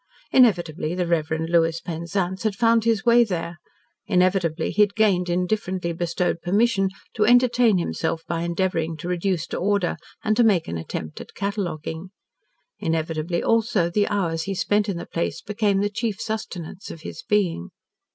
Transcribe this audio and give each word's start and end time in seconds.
Inevitably 0.31 0.95
the 0.95 1.05
Reverend 1.05 1.51
Lewis 1.51 1.79
Penzance 1.79 2.41
had 2.41 2.55
found 2.55 2.85
his 2.85 3.05
way 3.05 3.23
there, 3.23 3.59
inevitably 4.07 4.71
he 4.71 4.81
had 4.81 4.95
gained 4.95 5.29
indifferently 5.29 5.93
bestowed 5.93 6.41
permission 6.41 6.89
to 7.13 7.23
entertain 7.23 7.77
himself 7.77 8.23
by 8.27 8.41
endeavouring 8.41 8.97
to 8.97 9.07
reduce 9.07 9.45
to 9.45 9.57
order 9.57 9.97
and 10.23 10.35
to 10.37 10.43
make 10.43 10.67
an 10.67 10.79
attempt 10.79 11.21
at 11.21 11.35
cataloguing. 11.35 12.09
Inevitably, 12.79 13.43
also, 13.43 13.91
the 13.91 14.07
hours 14.07 14.41
he 14.45 14.55
spent 14.55 14.89
in 14.89 14.97
the 14.97 15.05
place 15.05 15.39
became 15.39 15.81
the 15.81 15.87
chief 15.91 16.19
sustenance 16.19 16.89
of 16.89 17.01
his 17.01 17.21
being. 17.21 17.69